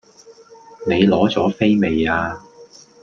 [0.87, 2.41] 你攞左飛未呀？